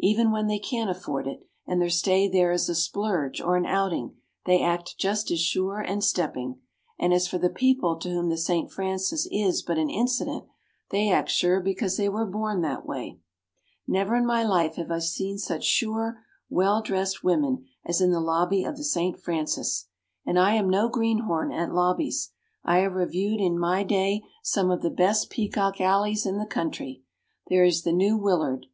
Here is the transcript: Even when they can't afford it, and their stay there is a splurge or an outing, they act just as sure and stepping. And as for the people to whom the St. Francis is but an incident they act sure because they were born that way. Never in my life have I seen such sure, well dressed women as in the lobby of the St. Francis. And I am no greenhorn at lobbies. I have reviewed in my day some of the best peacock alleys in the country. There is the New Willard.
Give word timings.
Even 0.00 0.30
when 0.30 0.46
they 0.46 0.58
can't 0.58 0.90
afford 0.90 1.26
it, 1.26 1.48
and 1.66 1.80
their 1.80 1.88
stay 1.88 2.28
there 2.28 2.52
is 2.52 2.68
a 2.68 2.74
splurge 2.74 3.40
or 3.40 3.56
an 3.56 3.64
outing, 3.64 4.14
they 4.44 4.62
act 4.62 4.94
just 4.98 5.30
as 5.30 5.40
sure 5.40 5.78
and 5.80 6.04
stepping. 6.04 6.60
And 6.98 7.14
as 7.14 7.26
for 7.26 7.38
the 7.38 7.48
people 7.48 7.96
to 7.96 8.10
whom 8.10 8.28
the 8.28 8.36
St. 8.36 8.70
Francis 8.70 9.26
is 9.30 9.62
but 9.62 9.78
an 9.78 9.88
incident 9.88 10.44
they 10.90 11.10
act 11.10 11.30
sure 11.30 11.60
because 11.62 11.96
they 11.96 12.10
were 12.10 12.26
born 12.26 12.60
that 12.60 12.84
way. 12.84 13.20
Never 13.88 14.14
in 14.16 14.26
my 14.26 14.42
life 14.44 14.74
have 14.74 14.90
I 14.90 14.98
seen 14.98 15.38
such 15.38 15.64
sure, 15.64 16.24
well 16.50 16.82
dressed 16.82 17.24
women 17.24 17.64
as 17.82 18.02
in 18.02 18.10
the 18.12 18.20
lobby 18.20 18.64
of 18.64 18.76
the 18.76 18.84
St. 18.84 19.18
Francis. 19.18 19.88
And 20.26 20.38
I 20.38 20.56
am 20.56 20.68
no 20.68 20.90
greenhorn 20.90 21.52
at 21.52 21.72
lobbies. 21.72 22.32
I 22.62 22.80
have 22.80 22.92
reviewed 22.96 23.40
in 23.40 23.58
my 23.58 23.82
day 23.82 24.20
some 24.42 24.70
of 24.70 24.82
the 24.82 24.90
best 24.90 25.30
peacock 25.30 25.80
alleys 25.80 26.26
in 26.26 26.36
the 26.36 26.44
country. 26.44 27.02
There 27.48 27.64
is 27.64 27.80
the 27.82 27.92
New 27.92 28.18
Willard. 28.18 28.66